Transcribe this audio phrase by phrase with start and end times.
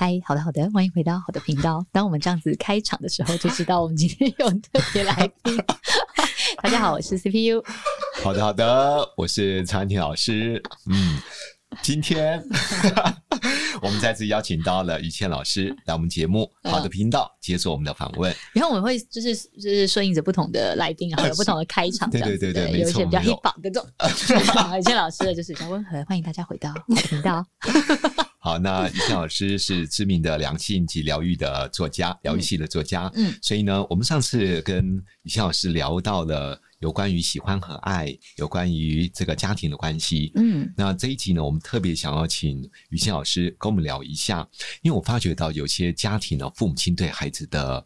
[0.00, 1.84] 嗨，好的，好的，欢迎回到好的频道。
[1.90, 5.56] 当我们这样子开场的时候，就知道我们今天有特别来宾。
[6.62, 7.60] 大家好，我是 CPU。
[8.22, 10.62] 好的，好的，我是曹安婷老师。
[10.88, 11.18] 嗯。
[11.82, 12.40] 今天
[13.82, 18.34] 我们再次邀请到了于倩老师来我们节目好的频道接受我们的访问。
[18.54, 23.84] 然后我们会就是就是顺应着不同的来宾，然后有不同的开场，对对对对，有一些比较 hip hop 的这种。
[24.78, 27.44] 于倩老师的就是比较温和，欢迎大家回到好的频道。
[28.48, 33.10] 好，那于倩老师是知名的良性及疗愈的作家，疗愈系的作家。
[33.14, 36.58] 嗯，所以呢，我们上次跟于倩老师聊到了。
[36.80, 44.48] 有关于喜欢和爱，有关于这个家庭的关系，嗯，那这一集呢，我们特别想要请于倩老师跟我们聊一下，
[44.82, 47.84] 因为我发觉到有些家庭呢，父母亲对孩子的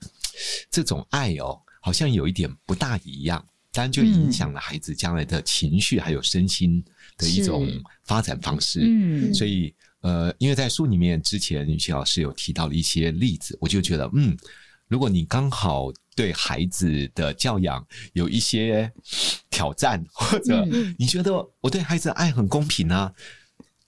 [0.70, 6.84] 这种爱哦，好像有一点不大一样，当然就影响了孩子将来的情绪还有身心
[7.16, 7.66] 的一种
[8.04, 14.36] 发展方式，嗯，所以呃，因为在书里面之前于倩老师有提到了一些例子，我就觉得嗯。
[14.88, 18.92] 如果你刚好对孩子的教养有一些
[19.48, 20.68] 挑战，或者
[20.98, 23.10] 你觉得我对孩子的爱很公平啊，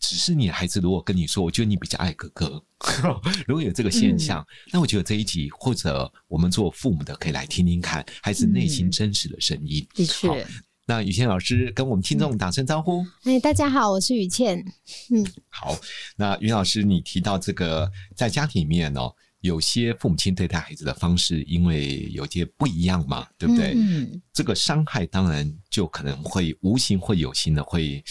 [0.01, 2.65] 只是你的孩子如果跟你说，我觉得你比较爱哥哥，
[3.47, 9.87] 如果有这个现象，嗯、那我觉得这一集或者我们做父母的可以来听听看孩子内心真实的声音。
[9.93, 10.47] 的确、嗯，
[10.87, 13.05] 那雨倩老师跟我们听众打声招呼。
[13.22, 14.62] 哎，大家好，我是雨倩。
[15.11, 15.75] 嗯，好。
[16.15, 19.12] 那于老师，你提到这个在家庭里面哦。
[19.41, 23.75] 有些父母亲对待孩子的方式，因为有些不一样嘛，对不对？
[23.77, 28.03] 嗯，这个伤害当然就可能会无形或有形的，会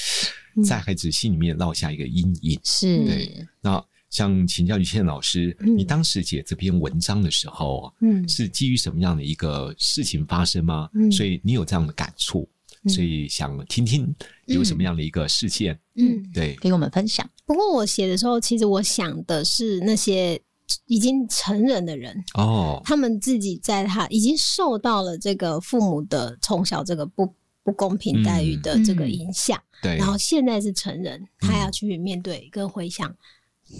[0.63, 2.59] 在孩子心里面落下一个阴影。
[2.63, 3.47] 是，对。
[3.61, 10.87] 那像请教于倩老师，你当时写这篇文章的时候，嗯，是基于什么样的一个事情发生吗？
[10.93, 12.47] 嗯，所以你有这样的感触，
[12.87, 14.13] 所以想听听
[14.45, 15.79] 有什么样的一个事件？
[15.95, 17.29] 嗯，对，给我们分享。
[17.45, 20.41] 不过我写的时候，其实我想的是那些。
[20.85, 22.23] 已经成人的人。
[22.35, 27.31] 哦，他们自己在他已经受到了这个父母的从小这个不
[27.63, 33.13] 不公平待遇的这个影响，对，然后现在是成人，他要去面对跟回想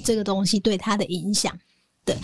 [0.03, 1.57] 这个东西对他的影响。
[2.05, 2.15] 对，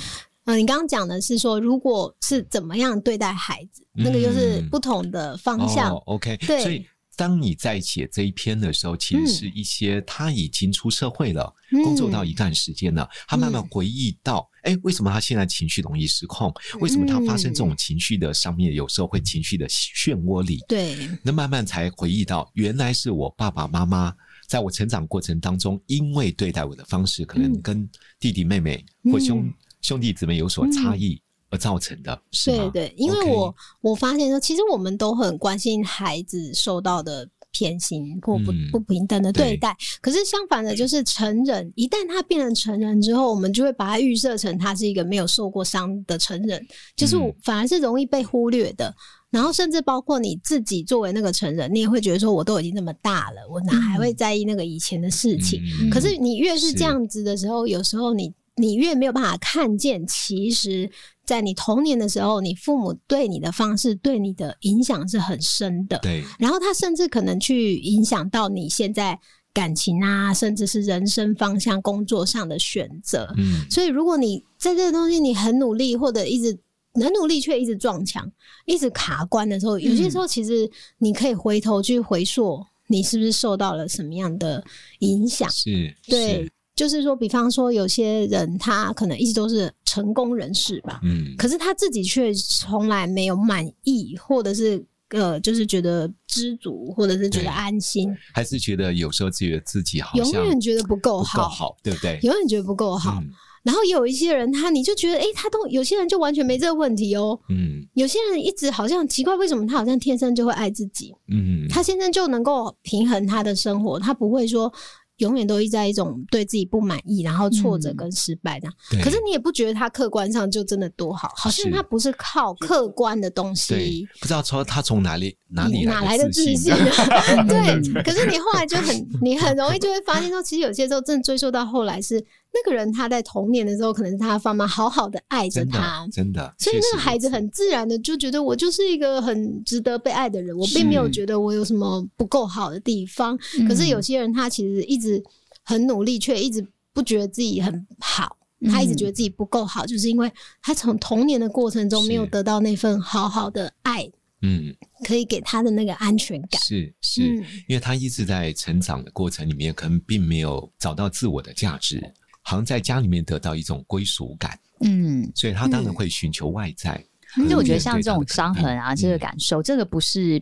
[0.50, 5.92] 嗯，你刚刚讲的是说，如果是怎么样对待孩子，那个就是不同的方向。
[6.08, 6.84] OK，对。
[7.16, 16.50] 当你在写这一篇的时候，其实是一些他已经出社会了，嗯、工作到一段时间了，嗯、他慢慢回忆到，哎、欸，为什么他现在情绪容易失控？
[16.80, 20.64] 为什么他发生这种情绪的上面，有时候会情绪的漩涡里？
[20.66, 24.16] 对，那慢慢才回忆到，原来是我爸爸妈妈
[24.48, 31.14] 在我成长过程当中，因为对待我的方式可能跟弟弟妹妹或兄、嗯、兄弟姊妹有所差异。
[31.14, 39.72] 嗯而造成的，是对对，因为我我发现说，其实我们都很关心孩子受到的偏心或不不平等的对待。
[39.72, 46.64] 嗯、可是相反的，就是成人一旦他变成成人之后，我们就会把他预设成他是一个没有受过伤的成人，
[46.96, 48.88] 就是反而是容易被忽略的。
[48.88, 48.96] 嗯、
[49.32, 55.60] 然后甚至包括你自己作为那个成人，你也会觉得说，我都已经这么大了，我哪还会在意那个以前的事情？
[55.82, 60.92] 嗯、可是你越是这样子的时候，有时候你你越没有办法看见，其实。
[61.26, 66.00] 在你童年的时候，你父母对你的方式对你的影响是很深的。
[66.00, 69.20] 对，然后他甚至可能去影响到你现在
[69.54, 73.32] 感情啊，甚至是人生方向、工作上的选择。
[73.38, 76.58] 嗯，所以如果你在这个东西你很努力，或者一直
[76.96, 78.28] 很努力却一直撞墙、
[78.66, 80.68] 一直卡关的时候，有些时候其实
[80.98, 84.64] 你可以回头去回溯，你是不是受到了什么样的
[85.02, 85.48] 影响？
[85.52, 86.52] 是，对。
[86.88, 102.20] 是就是说，比方说，有些人他可能一直都是成功人士吧，嗯，可是他自己却从来没有满意，或者是呃，就是觉得知足，或者是觉得安心，还是觉得有时候觉得自己好像永远觉得不够好，好，对不对？
[102.24, 103.20] 永远觉得不够好。
[103.22, 103.30] 嗯
[103.62, 107.38] 然后有一些人，他你就觉得，哎、欸，他都有些人就完全没这个问题哦。
[107.50, 111.14] 嗯，有些人一直好像奇怪，为什么他好像天生就会爱自己？
[111.28, 114.74] 嗯，他现在就能够平衡他的生活，他不会说。
[115.20, 118.68] 永远都一在一种对自己不满意，然后挫折跟失败的。
[118.94, 124.06] 嗯、可是你也不觉得他客观上就真的多好，好像他不是靠客观的东西。
[124.20, 126.74] 不知道从他从哪里哪里哪来的自信？
[127.48, 132.26] 对，可是你后来就很，你很容易就会发现说，其实有些时候真的追溯到后来是。
[132.66, 143.38] 那个人他在童年的时候，可能是他的爸妈好好的爱着他，真，真的，所以那个孩子很自然的就觉得我就是一个很值得被爱的人，我并没有觉得我有什么不够好的地方。
[143.68, 145.24] 可是有些人他其实一直
[145.64, 154.10] 很努力，却一直不觉得自己很好，他一直觉得自己不够好，就是因为他从童年的过程中没有得到那份好好的爱，
[154.42, 154.76] 嗯，
[155.06, 156.62] 可以给他的那个安全感。
[156.62, 157.22] 是是，
[157.68, 162.02] 因为他一直在成长的过程里面，可能并没有找到自我的价值。
[162.50, 167.00] 好像在家里面得到一种归属感，嗯，所以他当然会寻求外在。
[167.36, 170.42] 其实我觉得像这种伤痕啊，这个感受，这个不是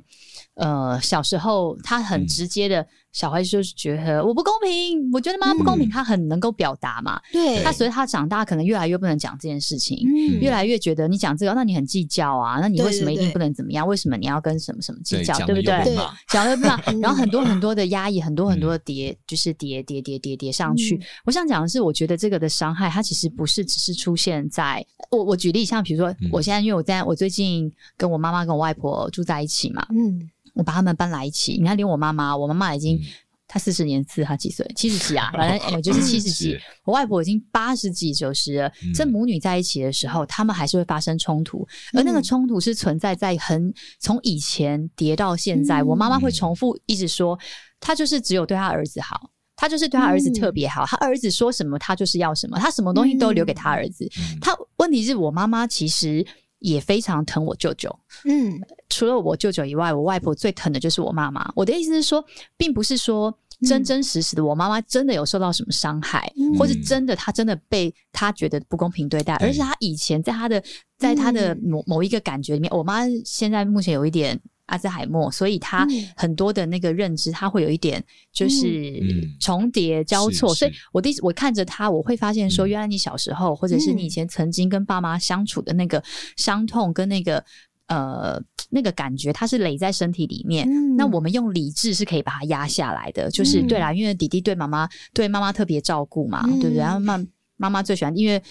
[0.54, 2.88] 呃小时候他很直接的。
[3.14, 7.20] 小孩就是觉得我不公平，我觉得妈妈不公平，他很能够表达嘛。
[7.32, 9.98] 对，他随着他长大，可能越来越不能讲这件事情，
[10.40, 13.88] 越来越觉得你讲这个，那你很计较啊，那你为什么一定不能怎么样？
[13.88, 15.34] 为什么你要跟什么什么计较？
[15.48, 15.98] 对不对？
[16.30, 21.00] 讲的不嘛， 然后很多很多的压抑，很多很多的叠，就是叠叠叠叠叠上去。
[21.26, 25.24] 我想讲的是，我觉得这个的伤害，它其实不是只是出现在我。
[25.24, 30.30] 我举例，像比如说，我现在因为我在我最近跟我妈妈跟我外婆住在一起嘛，嗯。
[30.58, 33.00] 我把他们搬来一起，你看，连我妈妈，我妈妈已经
[33.48, 34.70] 她四十年次，她几岁？
[34.76, 36.58] 七十几啊，反正我就是七十几。
[36.84, 38.72] 我外婆已经八十几、九十了。
[38.94, 45.84] 这母女在一起的时候，他们还是会发生冲突，而那个冲突是存在在很从以前叠到现在。
[45.84, 47.38] 我妈妈会重复一直说，
[47.80, 54.10] 她就是只有对她儿子好，她就是对她儿子特别好，她儿子说什么，她就是要什么，她什么东西都留给她儿子。
[54.42, 56.26] 她问题是我妈妈其实。
[56.60, 57.94] 也非常疼我舅舅，
[58.26, 58.60] 嗯，
[58.90, 61.52] 除了我舅舅以外，我外婆最疼的就是我妈妈。
[61.56, 62.24] 我的意思是说，
[62.58, 63.32] 并不是说
[63.62, 70.64] 真真实实的我妈妈真的有受到什么伤害，嗯、或是真的她真的被她觉得不公平对待，嗯、而是她以前在她的
[70.98, 74.40] 在她的某某一个感觉里面，我妈现在目前有一点。
[74.68, 75.86] 阿兹海默，所以他
[76.16, 79.02] 很多的那个认知，他会有一点就是
[79.40, 80.54] 重叠交错。
[80.56, 86.02] 所以我第我看着他，我会发现说，原来你小时候，或者是你以前曾经跟爸妈相处的那个
[86.38, 87.44] 伤痛跟那个
[87.88, 90.68] 呃那个感觉，它是累在身体里面。
[90.96, 96.78] 那我们用理智是可以把它压下来的，就是对啦，因为弟弟对妈妈对妈妈特别照顾嘛，对不对？
[96.78, 97.18] 然后妈
[97.56, 98.42] 妈妈最喜欢，因为。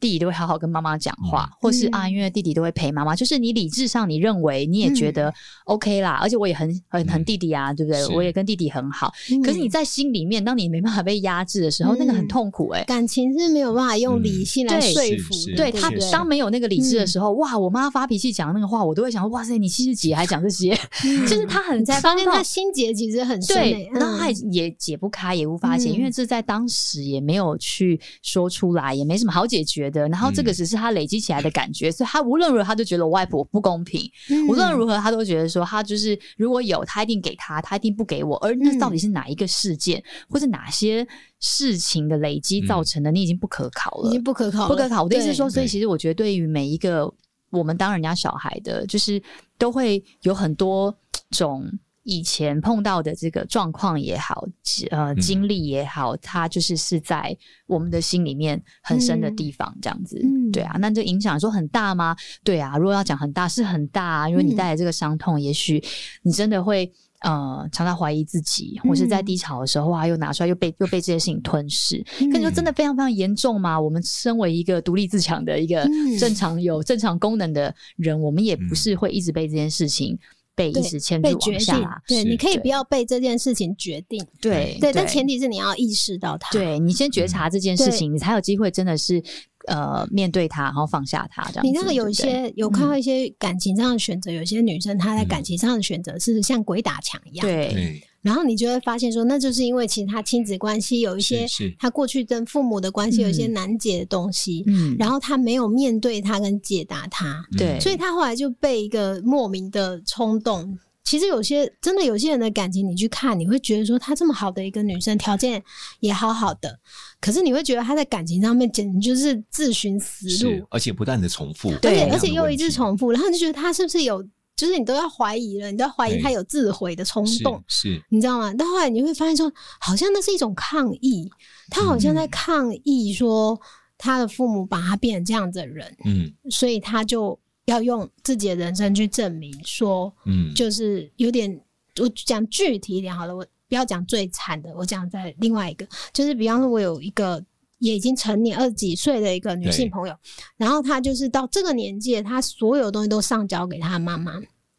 [0.00, 3.14] 弟弟都会好好跟妈妈讲话，或是啊，因为弟弟都会陪妈妈。
[3.16, 5.32] 就是你理智上你认为你也觉得
[5.64, 8.06] OK 啦，而且我也很很很弟弟啊，对不对？
[8.14, 9.12] 我也跟弟弟很好。
[9.44, 12.84] 可是你在心里面，当你没办法被压制的时候，那个很痛苦哎。
[12.84, 15.34] 感情是没有办法用理性来说服。
[15.56, 34.10] 对他，当没有那个理智的时候，哇，我妈发脾气讲那个话，我都会想，哇塞，你七十几还讲这些，就是他很在发现他心结其实很深，对，然后他也解不开，也无法解，因为这在当时也没有去说出来，也没什么好解决的，然后这个只是他累积起来的感觉，所以他无论如何他都觉得我外婆不公平，
[34.48, 41.06] 无论如何他都觉得说他就是如果有他一定给他，他一定不给我，而那到底是哪一个事件或者哪些
[41.40, 43.10] 事情的累积造成的？
[43.10, 45.02] 你已经不可考了，已经不可考，不可考。
[45.02, 47.12] 我的意思是说，所以其实我觉得对于每一个
[47.50, 49.22] 我们当人家小孩的，就是
[49.58, 50.96] 都会有很多
[51.30, 51.66] 种。
[52.10, 54.48] 以前碰到的这个状况也好，
[54.90, 57.36] 呃，经历也好，它就是是在
[57.66, 60.78] 我们的心里面很深的地方，这样子，嗯、对啊。
[60.80, 62.16] 那这影响说很大吗？
[62.42, 65.84] 对啊，如果要讲很大，是很大啊，因为你带来这个伤痛，也许
[66.22, 72.02] 你真的会呃常常怀疑自己，或是在低潮的时候啊，又拿出来又被又被这些事情吞噬。
[72.18, 73.78] 可你说真的非常非常严重吗？
[73.78, 75.86] 我们身为一个独立自强的一个
[76.18, 80.18] 正常有正常功能的人，我们也不是会一直被这件事情。
[80.58, 89.22] 被一时牵住往下，对，你可以不要被这件事情决定，对对，但前提是你要意识到它，对，你先觉察这件事情，你才有机会真的是
[89.68, 91.64] 呃面对他，然后放下他这样。
[91.64, 98.02] 你那个有一些有看到一些感情上的选择，有些女生她在感情上的选择是像鬼打墙一样，对。
[98.20, 101.46] 然后你就会发现说，那就是因为其实他亲子关系有一些，
[101.78, 110.76] 他过去跟父母的关系有一些难解的东西，嗯，然后他没有面对他跟解答他，对，所以他后来就被一个莫名的冲动。
[111.08, 115.62] 其实有些真的有些人的感情，你去看，你会觉得说，她这么好的一个女生，条件
[116.00, 116.78] 也好好的，
[117.18, 124.22] 可是你会觉得她在感情上面简直就是自寻死路，而且不断的重复，对，而且又一直重复，然后你就觉得她是不是有？
[124.54, 128.52] 就是你都要怀疑了，你都要怀疑他有自毁的冲动，是，你知道吗？
[128.54, 129.48] 到后来你会发现说，
[129.78, 131.30] 好像那是一种抗议，
[131.70, 133.56] 他好像在抗议说
[133.96, 137.38] 他的父母把他变成这样子的人，嗯，所以他就
[137.68, 141.60] 要用自己的人生去证明说，嗯，就是有点，
[142.00, 147.44] 我讲具体一点好了，我不要讲最惨的，我讲在另外一个，就是比方说，我有一个。
[147.80, 150.16] 也已经成年二十几岁的一个女性朋友，
[150.56, 154.32] 然后她就是到这个年纪，她所有东西都上交给她妈妈，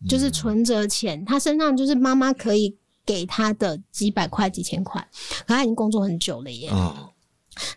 [0.06, 5.00] 就是存折钱，她身上就是妈妈可以给她的几百块、几千块，
[5.48, 6.70] 可她已经工作很久了耶。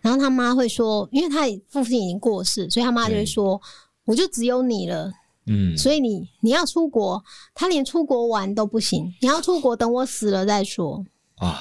[0.00, 3.62] 然后她妈会说，因为她父亲已经过世，所以她妈就会说
[4.04, 5.12] ：“我就只有你了，
[5.47, 7.23] 嗯，所以你你要出国，
[7.54, 11.04] 他连出国玩都不行，你要出国等我死了再说。”
[11.37, 11.59] 啊。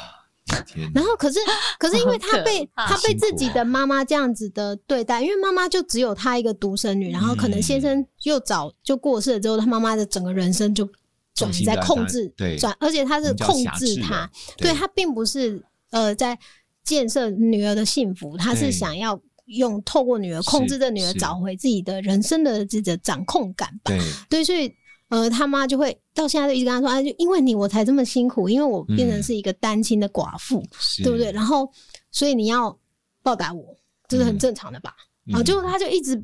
[0.93, 1.39] 然后，可是，
[1.79, 10.85] 可是，因为他被他被自己的妈妈这样子的对待，因为妈妈就只有他一个独生女，然后可能先生又早就过世了之后，他妈妈的整个人生就
[11.35, 16.37] 转移在控制，对，转，而且他是控制他，对他并不是呃在
[16.83, 19.17] 建设女儿的幸福，他是想要
[19.55, 23.93] 用透过女儿控制这女儿找回自己的人生的这个掌控感吧，
[24.29, 24.73] 对，所以。
[25.11, 31.29] 呃，他妈就会到现在就一直跟他说：“啊，就因为你我才这么辛苦，因为我变成是一个单亲的寡妇，嗯、对不对？
[31.33, 31.69] 然后，
[32.11, 32.79] 所以你要
[33.21, 33.75] 报答我，
[34.07, 34.95] 这是很正常的吧？
[35.27, 36.23] 嗯、啊，就他就一直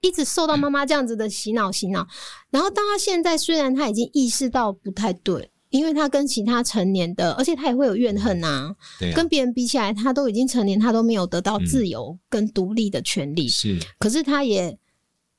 [0.00, 2.08] 一直受到妈妈这样子的洗脑洗脑。
[2.48, 13.48] 然后，当他现在虽然他已经意识到不太对，因为他跟其他成年的，而且他也会有怨恨啊，对啊，跟别人比起来，他都已经成年，他都没有得到自由跟独立的权利。
[13.48, 14.76] 是、嗯，可是他也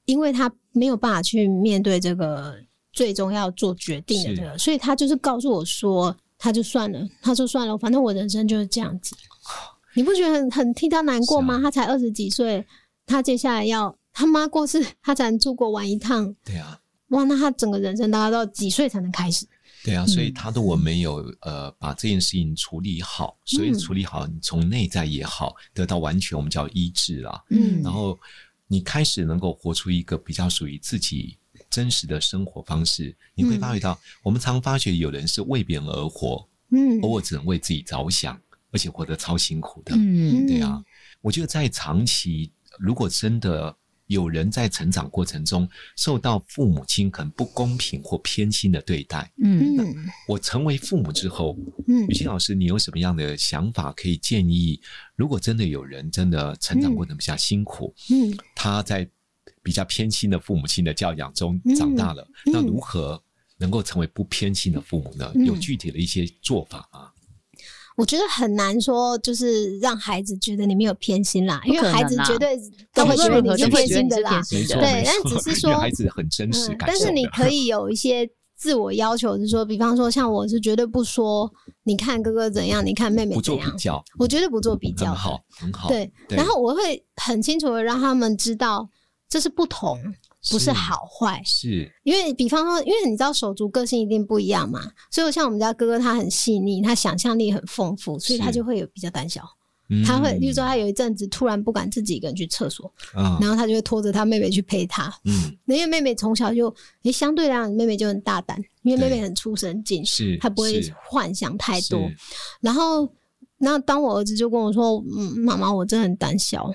[0.05, 2.55] 因为他没有办法去面对这个。”
[2.95, 9.13] 最终要做决定的这个，所以他就是告诉我说，他就算了，他说算了，反正我人生就是这样子。
[9.95, 11.59] 你不觉得很很替他难过吗？
[11.61, 12.65] 他才二十几岁，
[13.05, 16.33] 他接下来要他妈过世，他才能出国玩一趟。
[16.45, 19.45] 对啊，哇，那他整个人生大概到几岁才能开始？
[19.85, 27.43] 对啊，所以他如果没有呃把这件事情处理好，所以处理好，你从内在也好，得到完全我们叫医治啦。
[27.51, 28.19] 嗯，然后
[28.67, 31.37] 你开始能够活出一个比较属于自己。
[31.69, 38.39] 真实的生活方式，你会发觉到，我们常发觉有人是为别人而活，嗯，偶尔只能为自己着想，
[38.71, 40.81] 而且活得超辛苦的，嗯，对啊。
[41.21, 43.75] 我觉得在长期，如果真的
[44.07, 49.75] 有人在成长过程中受到父母亲可能不公平或偏心的对待，嗯，
[50.27, 51.57] 我成为父母之后，
[51.87, 54.79] 嗯，雨欣老师，你有什么样的想法可以建议？
[55.15, 59.09] 如果真的有人真的成长过程比较辛苦，嗯，他在。
[59.61, 63.19] 比较偏心的父母亲的教养中长大了，嗯嗯、那如何
[63.57, 65.31] 能够成为不偏心的父母呢？
[65.33, 67.11] 嗯、有具体的一些做法吗？
[67.95, 72.57] 我觉得很难说，就是让孩子觉得你没有偏心啦，因为孩子绝对
[72.93, 74.41] 都会觉得你是偏心的啦。
[74.49, 81.49] 对，但只是说孩子很真实、嗯，但是你可以有一些自我要求，是说，比方说，像我是绝对不说，
[81.83, 85.87] 你看哥哥怎样，你看妹妹怎样，不做比较，我绝对不做比较，很好，很好。
[85.87, 88.89] 对，对然后我会很清楚的让他们知道。
[89.27, 89.99] 这是不同，
[90.51, 99.43] 不是好坏，是因为比方说，因为你知道手足个性一定不一样嘛，所以像我们家哥哥，他很细腻，他想象力很丰富，所以他就会有比较胆小。
[100.03, 102.91] 他会，比如说他有一阵子突然不敢自己一个人去厕所，
[103.39, 105.13] 然后他就会拖着他妹妹去陪他。
[105.25, 106.73] 嗯，因为妹妹从小就，
[107.03, 111.99] 诶，相对来讲，妹妹就很大胆，因为妹妹很出神进，是，她不会幻想太多。
[112.61, 113.07] 然后，
[113.59, 116.73] 然后当我儿子就跟我说：“嗯，妈妈，我真的很胆小。”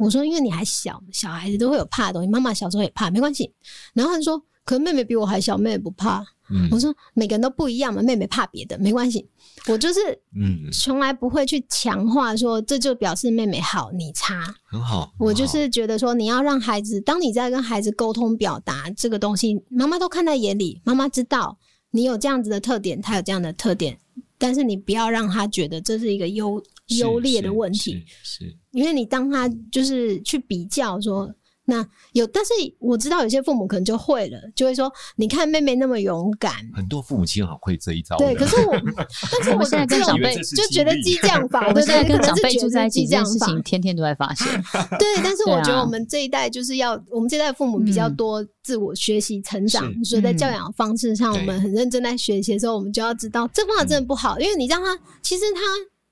[0.00, 2.28] 我说，因为你还小，小孩子都会有怕的东西。
[2.28, 3.52] 妈妈小时候也怕，没关系。
[3.92, 6.24] 然后他说，可是妹妹比我还小，妹妹不怕。
[6.52, 9.24] 嗯、我说，每个人都不一样嘛，妹妹怕别的，没关系。
[9.68, 10.00] 我就是，
[10.34, 14.52] 嗯，从来不会去强化说，这就表示妹妹好，你差。
[14.64, 15.12] 很好。
[15.18, 21.56] 我就是觉得说，你要让孩子，当你在跟孩子沟通表达这个东西，妈妈都看在眼里，妈妈知道
[21.92, 23.96] 你有这样子的特点，他有这样的特点，
[24.36, 26.60] 但是你不要让他觉得这是一个优
[26.98, 28.56] 优劣的问题，是。
[28.72, 31.32] 因为你当他就是去比较说，
[31.66, 32.50] 那有，但是
[32.80, 38.16] 我知道有些父母可能就会了，就会说，你看妹妹那么勇敢，很多父母亲好会这一招。
[38.16, 38.74] 对，可是我，
[39.30, 44.48] 但是我现在跟长辈就觉得激将法，对对，跟长辈住在一起，这件事情天天都在发生。
[44.98, 55.60] 对，但是我觉得我们这一代就是要，我们这一代父母比较多自我学习成长，所以在教养方式上，我们很认真在学习的时候，我们就要知道这方法真的不好，因为你让他，其实他。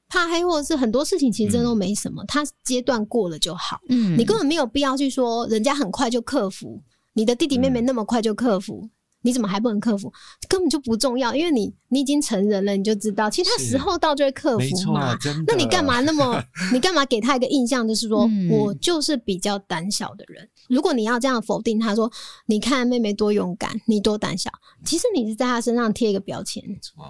[0.09, 3.81] 怕黑或者是很多事情，其实真的都没什么，他阶段过了就好。
[3.89, 8.89] 嗯，你根本没有必要去说人家很快就克服，你的弟弟妹妹那么快就克服，
[9.23, 10.13] 你怎么还不能克服？
[10.49, 15.17] 根本就不重要，因为你你已经成人了，你就知道，其实他时候到就会克服嘛。
[15.47, 16.43] 那你干嘛那么？
[16.73, 20.49] 你干嘛给他一个印象，就是说、嗯、我就是比较胆小的人？
[20.69, 22.11] 如果你要这样否定他说，
[22.47, 24.51] 你看妹妹多勇敢，你多胆小，
[24.85, 26.63] 其实你是在他身上贴一个标签，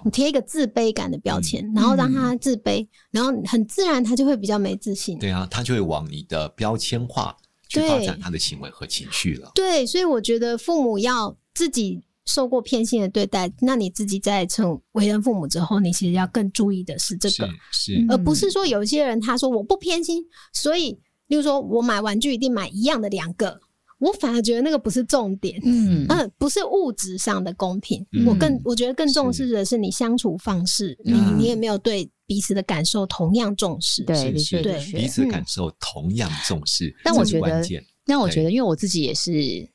[0.03, 5.19] 你贴一个自卑感的标签、嗯，然后让他自卑，然后很自然他就会比较没自信。
[5.19, 7.35] 对啊，他就会往你的标签化
[7.67, 9.51] 去发展他的行为和情绪了。
[9.53, 12.01] 对，所以我觉得父母要自己。
[12.25, 18.05] 受过偏心的对待，那你自己在成为人父母之后，你其实要更注意的是这个，是，是。
[18.07, 20.91] 而不是说有些人他说我不偏心，所以，
[21.25, 23.59] 例如说我买玩具一定买一样的两个，
[23.97, 37.63] 我反而觉得那个不是重点，嗯，嗯不是物质上的公平，嗯、我更我觉得更重视的是你相处方式，你你也没有对彼此的感受同样重视，对对对，彼此感受同样重视，但我觉得。
[38.09, 39.31] 那我觉得，因为我自己也是，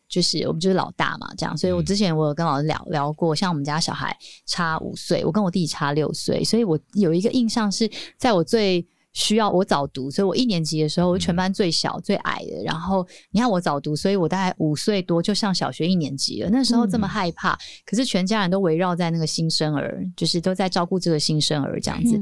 [0.09, 7.89] 就是我们就是老大嘛，这样，所以我之前我有跟老师聊聊过，像我们家小孩差五岁，我跟我弟弟差六岁，所以我有一个印象是
[8.19, 22.21] 在我最需要我早读，所以我一年级的时候，我全班最小最矮的，然后你看我早读，所以我大概五岁多就上小学一年级了，那时候这么害怕，可是全家人都围绕在那个新生儿，就是都在照顾这个新生儿这样子。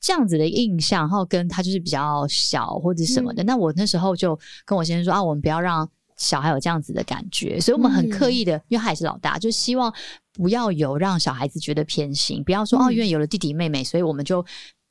[0.00, 3.46] 这样子的印象，然后跟他就是比较小或者什么的，嗯。
[3.46, 9.92] 那我那时候就跟我先生说啊，我们不要让小孩有这样子的感觉，所以我们很刻意的，嗯、因为他也是老大，就希望
[10.32, 14.44] 不要有让小孩子觉得偏心，不要说哦，因为有了弟弟妹妹，所以我们就。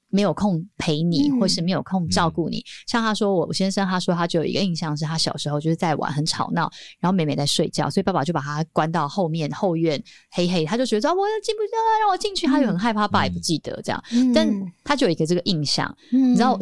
[0.09, 2.59] 没有空陪你，或是没有空照顾你。
[2.59, 14.03] 嗯、像他说，我先生他说，他就有一个印象是他小时候就是在玩很吵闹，然后妹妹在睡觉，所以爸爸就把他关到后面后院，嘿嘿，他就觉得我进不去，让我进去，他就很害怕，爸爸也不记得这样。
[14.11, 14.47] 嗯、但
[14.83, 16.57] 他就有一个这个印象，嗯、你知道，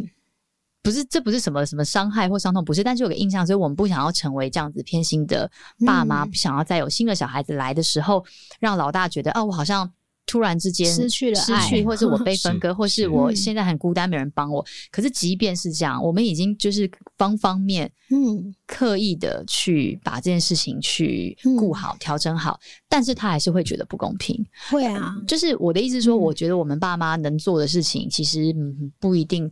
[0.82, 5.50] 不是这不是什么什么伤害或伤痛，不是，但是有个印象，所以我们不想要成为这样子偏心的
[5.86, 8.26] 爸妈，嗯、不想要再有新的小孩子来的时候，
[8.60, 9.92] 让老大觉得哦，我好像。
[10.26, 14.66] 突然之间失去了失去，或是我被 分割，或是我现在很孤单，没人帮我。
[14.92, 24.44] 可是即便是这样，我们已经就是方方面嗯刻意的去把这件事情去顾好、调整好，但是他还是会觉得不公平。
[24.72, 28.54] 会啊，就是我的意思说，我觉得我们爸妈能做的事情，其实
[29.00, 29.50] 不一定，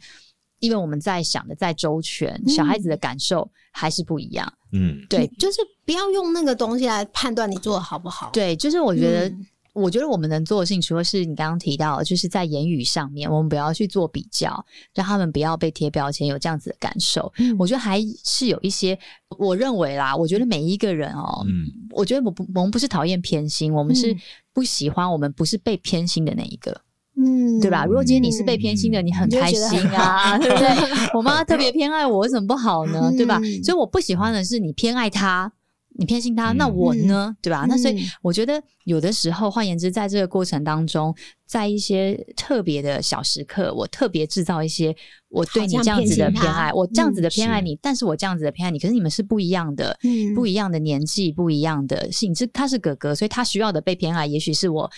[0.59, 4.51] 因为我们在想的再周全，小孩子的感受还是不一样。
[4.71, 8.31] 嗯，对，就是不要用那个东西来判断你做的好不好。
[8.33, 9.31] 对，就是我觉得。
[9.73, 17.31] 我觉得我们能做的事情，除了是你刚刚提到，就是在言语上面，我们不要去做比较，让他们不要被贴标签，有这样子的感受。
[17.39, 18.97] 嗯、我觉得还是有一些，
[19.37, 24.15] 我认为啦，我觉得每一个人哦、喔，嗯，我觉得我不，我们不是讨厌偏心，我们是
[24.53, 26.81] 不喜欢我们不是被偏心的那一个，
[27.17, 27.85] 嗯，对吧？
[27.85, 30.67] 如果今天你是被偏心的，你很开心 啊，对不对？
[31.15, 33.11] 我妈特别偏爱我，为什么不好呢？
[33.17, 33.41] 对吧？
[33.63, 35.51] 所以我不喜欢的是你偏爱他。
[35.95, 37.27] 你偏心他，那我呢？
[37.29, 37.65] 嗯、对吧？
[37.67, 44.95] 那所以我觉得有的时候，换言之，在这个过程当中，在一些特别的小时刻，我特别制造一些
[45.29, 52.47] 我对你这样子的偏爱，我这样子的偏爱你，但是我这样子的偏爱你，可是你们是不一样的，嗯、不一样的年纪，不一样的性质。
[52.47, 54.89] 他是哥哥，所以他需要的被偏爱，也许是我。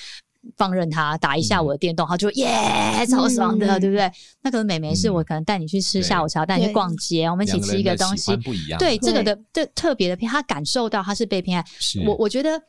[0.57, 4.11] 放任他打一下我的电动，他就耶，超爽的，对不对？
[4.41, 8.31] 那可能美眉是我可能带你去吃下午茶，带你去逛街，我们一起吃一个东西，
[8.77, 11.65] 对这个的这特别的偏，他感受到他是被偏爱。
[12.05, 12.61] 我我觉得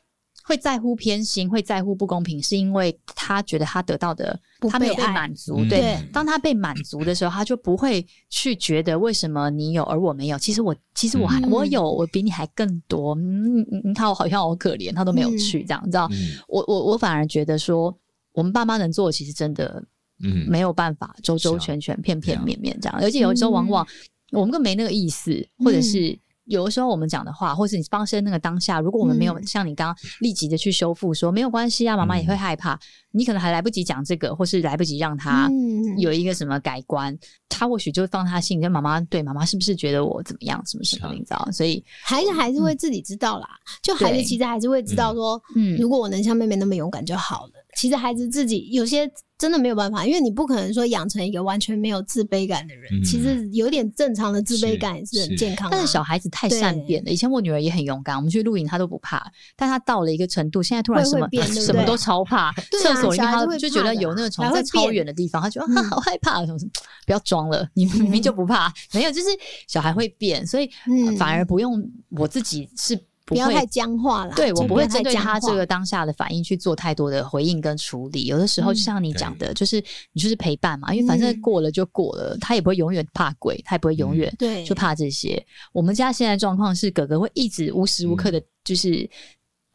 [0.47, 4.39] 会在乎偏心，会在乎不公平，是因为他觉得他得到的
[4.71, 5.65] 他没有被满足。
[5.69, 10.39] 对，当他被满足的时候，他就不会去觉得为什么你有而我没有。
[10.39, 13.17] 其实我其实我还我有，我比你还更多。
[13.17, 16.09] 嗯，你看我好像好可怜，他都没有去这样，你知道？
[16.47, 17.93] 我我我反而觉得说，
[18.33, 19.85] 我们爸妈能做的其实真的
[20.23, 23.85] 嗯没有办法周周全全片片面面这样，而且有时候往往
[24.31, 26.17] 我们更没那个意思，或者是。
[26.47, 32.81] 有的时候我们讲的话，或是你发生那个当下，如果我们没有像你刚刚立即的去修复，说、嗯、没有关系啊，妈妈也会害怕、嗯，
[33.13, 35.51] 你可能还来不及讲这个，或是来不及让他
[35.99, 41.49] 有一个什么改观，嗯、他或许就会放他心里，跟妈妈对妈妈是不是觉得我怎么样，什么什么，你知道？
[41.53, 47.53] 所以孩子还是会自己知道啦，嗯、就孩子其实还是会知道说，嗯，如果我能像妹妹那么勇敢就好了。
[47.77, 49.09] 其实孩子自己有些
[49.39, 52.91] 真的没有办法，因为你不可能说养成一个完全没有自卑感的人。
[52.91, 55.77] 嗯、其实有点正常的自卑感也是很健康的。
[55.77, 57.11] 但是小孩子太善变了。
[57.11, 62.51] 以前我女儿也很勇敢，我们去露营她都不怕，但她到了一个程度，现在突然什么会会什么都超怕。
[62.81, 66.47] 厕所里面她就觉得有那个虫在超远的地方，她觉得她好害怕。
[66.47, 66.71] 什么什么，
[67.05, 68.73] 不要装了，你明明就不怕。
[68.95, 69.29] 没有，就是
[69.69, 70.71] 小孩会变，所以
[71.19, 72.99] 反而不用我自己是。
[73.27, 78.25] 不，要太僵化了，对，我不会针对他这个当下的反应去做太多的回应跟处理。
[78.25, 84.33] 有的时候就像你讲的，嗯，就是你就是陪伴嘛，因为反正过了就过了，嗯，他也不会永远怕鬼，他也不会永远
[84.65, 85.35] 就怕这些。
[85.35, 89.11] 嗯，我们家现在状况是，哥哥会一直无时无刻的，就是。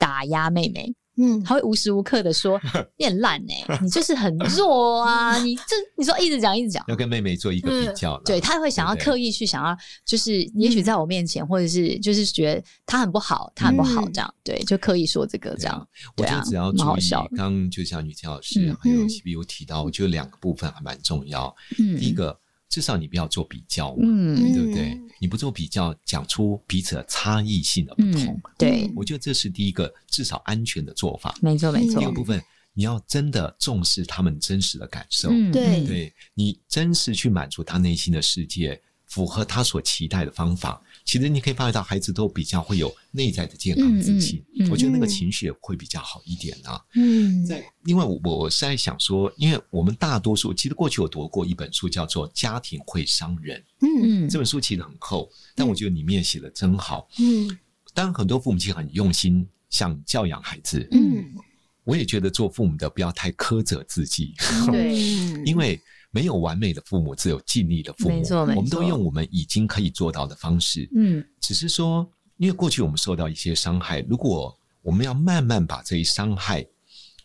[0.01, 0.91] 打压妹妹。
[1.21, 2.59] 嗯，他会无时无刻的说
[2.97, 15.87] 你很烂哎，你就是很弱啊，你这你说一直讲一直讲，要跟妹妹做一个比较，对，他会想要刻意去想要，就是也许在我面前，或者是就是觉得他很不好，他很不好这样，对，就刻意说这个这样。
[16.17, 21.55] 我觉得只要注意，刚刚就像雨晴老师还有 CP 有提到，我觉得两个部分还蛮重要。
[21.77, 22.39] 嗯，第一个。
[22.71, 24.97] 至少你不要做比较嘛，嗯，对不对？
[25.19, 31.35] 你不做比较，讲出彼此的差异性的不同，嗯、对，我觉得这是第一个至少安全的做法。
[31.41, 31.99] 没错，没错。
[31.99, 32.41] 第二个部分，
[32.73, 38.81] 你要真的重视他们真实的感受，嗯、对，对你真实去满足他内心的世界。
[39.11, 44.39] 符合他所期待的方法，其实你可以发觉到孩子都比较会有内在的健康自信。
[44.57, 46.81] 嗯嗯嗯、我觉得那个情绪也会比较好一点啊。
[46.95, 53.59] 嗯，在另外我我是在想说，因为我们大多数其实过去我读过一本书，叫做《家庭会伤人》。
[53.81, 57.09] 嗯，这本书其实很厚，但我觉得里面写的真好。
[57.19, 57.49] 嗯，
[57.93, 60.87] 当然很多父母亲很用心想教养孩子。
[60.93, 61.35] 嗯，
[61.83, 64.33] 我也觉得做父母的不要太苛责自己。
[64.71, 64.95] 对，
[65.43, 65.77] 因为。
[66.11, 68.15] 没有完美的父母，只有尽力的父母。
[68.15, 68.57] 没错，没错。
[68.57, 70.87] 我们都用我们已经可以做到的方式。
[70.95, 76.65] 嗯，只是说，因为过去我们受到一些伤害，如果我们要慢慢把这一伤害，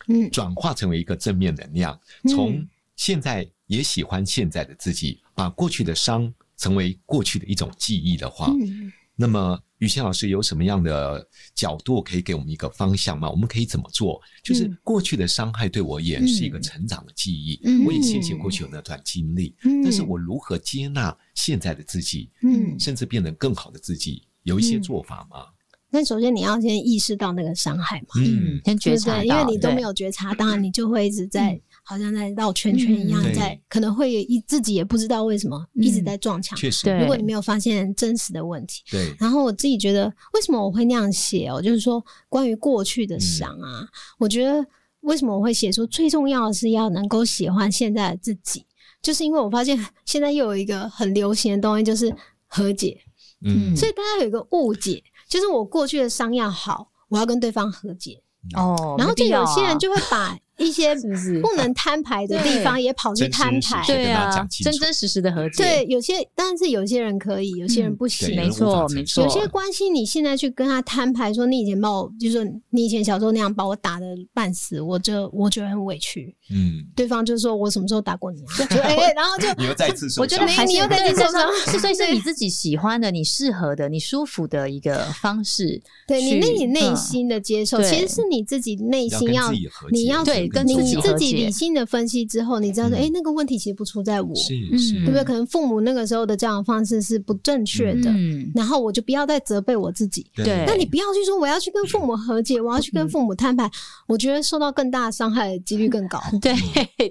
[0.07, 9.59] 嗯，转化成为一个正面能量，嗯，从现在也喜欢现在的自己，把过去的伤成为过去的一种记忆的话，嗯，那么。
[9.79, 13.29] 雨晴老师有什么样的角度可以给我们一个方向吗？
[13.29, 14.19] 我们可以怎么做？
[14.43, 19.55] 就是过去的伤害对我而言是一个成长的记忆，嗯、我也谢谢过去有那段经历。
[19.65, 22.31] 嗯、但是我如何接纳现在的自己？
[22.41, 25.45] 嗯，甚至变得更好的自己，有一些做法吗？
[25.91, 31.61] 那首先你要先意识到那个伤害嘛，嗯，先觉察，因为你都没有觉察，当 然你就会一直在。
[31.89, 36.57] 好像在绕圈圈一样，在、嗯、可能会一自己也不知道为什么一直在撞墙。
[36.57, 39.15] 确实、嗯，如果你没有发现真实的问题，对。
[39.17, 41.61] 然后我自己觉得，为什么我会那样写哦？
[41.61, 43.87] 就是说，关于过去的伤啊，嗯、
[44.19, 44.65] 我觉得
[44.99, 48.65] 为什么我会写出，最重要的是要能够喜欢现在的自己，
[49.01, 52.13] 就是因为我发现 现在又有一个很流行的东西，就是
[52.47, 52.99] 和解。
[53.45, 53.73] 嗯。
[53.77, 58.21] 所以大家有一个误解，就是我过去的伤要好，我要跟对方和解。
[58.57, 58.95] 哦。
[58.97, 60.37] 然后就有些人就会把。
[60.57, 60.95] 一些
[61.41, 65.63] 不能摊牌的地方也跑去摊牌，对啊，真真实实的和解。
[65.63, 68.35] 对，有些但是有些人可以，有些人不行。
[68.35, 69.23] 没错，没错。
[69.23, 76.35] 有些关系，你现在去跟他摊牌，说你以前把我，就是你以前小时候那样把我打的半死，我这我觉得很委屈。
[76.49, 78.65] 嗯，对方就说我什么时候打过你啊？
[78.83, 80.21] 哎， 然后就你又再次受伤。
[80.23, 85.81] 我觉得你又再次受伤， 是所以是你自己喜欢的、你适合的、你舒服的一个方式。
[86.07, 89.51] 对你那你内心的接受，其实是你自己内心要
[89.91, 90.47] 你要对。
[90.47, 95.23] 跟你自己理性的分析之后，你知道说，哎，那个问题其实不出在我，对不对？
[95.23, 98.11] 可能父母那个时候的教养方式是不正确的，
[98.55, 100.25] 然后我就不要再责备我自己。
[100.33, 103.69] 对，那你不要去说我要去跟父母和解，我要去跟父母摊牌，
[104.07, 106.19] 我觉得受到更大的伤害的几率更高。
[106.41, 106.53] 对，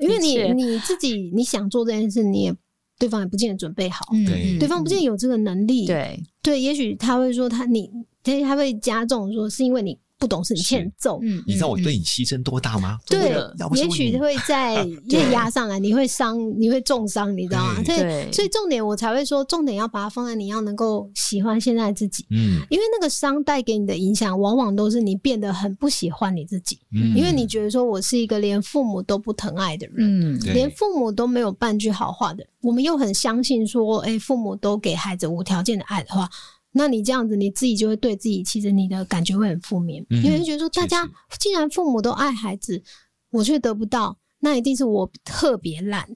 [0.00, 2.54] 因为你你自己你想做这件事，你也
[2.98, 5.86] 对方也不见得准备好，对，对方不见得有这个能力。
[5.86, 7.90] 对，对，也许他会说他你，
[8.22, 9.98] 他会加重说是因为你。
[10.18, 11.18] 不懂事，你欠揍。
[11.22, 12.98] 嗯，你知道我对你牺牲多大吗？
[13.07, 13.35] 对，
[13.74, 17.85] 也许会在 越压上来，你会伤，你会重伤，你知道吗？
[17.85, 22.26] 所以，所以重点我才会说，重点要把它放在你要能够喜欢现在自己。
[22.31, 26.79] 嗯，因为那个伤带给你的影响，往往都是你变得很不喜欢你自己。
[26.92, 36.29] 嗯，因为你觉得说我是一个连父母都不疼爱的人，嗯，连父母都没有半句好话的，我们又很相信说，哎，父母都给孩子无条件的爱的话。
[36.76, 41.08] 那你这样子，你自己就会对自己，其实你的感觉会很负面，嗯、因为觉得说，大家
[41.40, 42.82] 既然父母都爱孩子，
[43.30, 46.06] 我却得不到，那一定是我特别烂。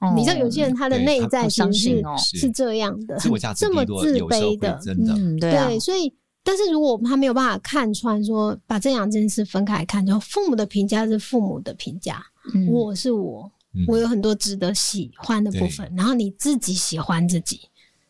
[0.00, 5.80] 哦、你知道，有些人他的内在其实是、哦、是这样的，很这么自卑的，真的，嗯、对、啊、对。
[5.80, 6.12] 所以，
[6.44, 12.22] 但是如果他没有办法看穿，说把这两件事分开来看，就父母的评价是父母的评价，
[12.52, 13.50] 嗯、我是我，
[13.86, 17.60] 我有很多值得喜欢的部分，嗯、然后你自己喜欢自己。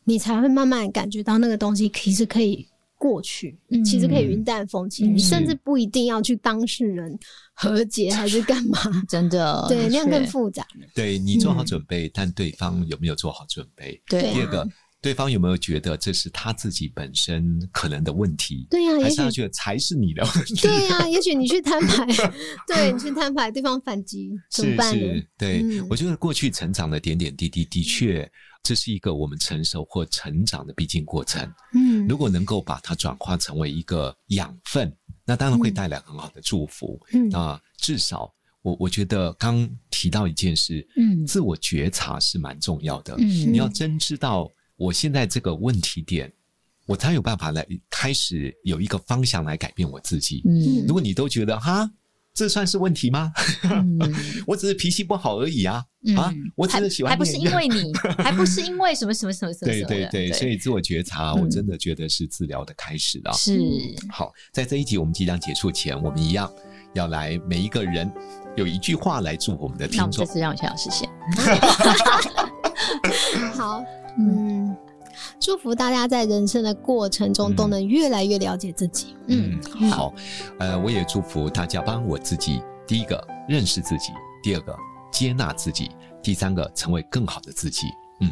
[0.04, 5.12] 你才会慢慢感觉到那个东西其实可以过去，嗯、其实可以云淡风轻。
[5.12, 7.18] 嗯、你甚至不一定要去当事人
[7.52, 8.78] 和解还是干嘛？
[9.08, 10.66] 真的，对，那样更复杂。
[10.94, 14.00] 对，你做好准备，嗯、但对方有没有做好准备？
[14.06, 14.32] 对。
[14.32, 14.68] 第二个，
[15.02, 18.66] 对方有没有觉得这是他自己本身可能的问题？
[18.70, 20.54] 对呀、啊，还是他觉得才是你的问题？
[20.62, 22.06] 对呀、啊， 也许你去摊牌，
[22.66, 24.94] 对你去摊牌，对方反击怎么办？
[24.94, 28.30] 是，对，嗯、我觉得过去成长的点点滴滴的确。
[28.64, 31.42] 这是一个我们成熟或成长的必经过程。
[31.74, 36.96] 嗯，如果能够把它转化成为一个养分，那当然会带来很好的祝福。
[37.12, 43.16] 嗯，啊，至少我我觉得刚提到一件事，嗯，自我觉察是蛮重要的。
[43.18, 44.48] 嗯，你要真知道
[44.82, 46.32] 我现在这个问题点
[46.86, 50.42] 我才有办法来开始有一个方向来改变我自己。
[50.44, 51.88] 嗯，如果你都觉得哈，
[52.34, 53.32] 这算是问题吗？
[53.62, 53.96] 嗯、
[54.44, 55.84] 我只是脾气不好而已啊！
[56.04, 59.70] 嗯、啊，我只是喜欢还，还不是因为你， 还不是因为什么什么什么什么？
[59.70, 63.32] 对对对，所以自我觉察，我真的觉得是治疗的开始了。
[63.34, 63.78] 是、嗯、
[64.10, 66.52] 好，在这一集我们即将结束前，我们一样
[66.94, 68.10] 要来每一个人
[68.56, 69.98] 有一句话来祝我们的听众。
[69.98, 71.08] 那我们这次让雨萱老师先。
[73.54, 73.82] 好，
[74.18, 74.76] 嗯。
[75.38, 79.14] 祝福大家在人生的过程中都能越来越了解自己。
[79.26, 80.12] 嗯，嗯好，
[80.58, 84.10] 呃，我也祝福大家帮我自己，第一个认识自己，
[84.42, 84.74] 第二个
[85.10, 85.90] 接纳自己，
[86.22, 87.88] 第三个成为更好的自己。
[88.20, 88.30] 嗯，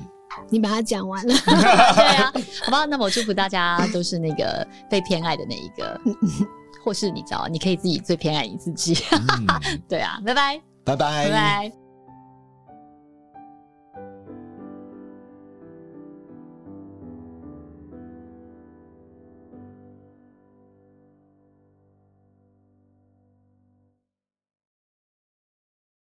[0.49, 2.33] 你把它讲完了， 对啊，
[2.65, 6.01] 好吧，那么我祝福大家都是那个被偏爱的那一个，
[6.83, 8.97] 或是你知道，你可以自己最偏爱你自己。
[9.13, 9.47] 嗯、
[9.87, 11.90] 对啊，拜拜，拜拜，拜拜。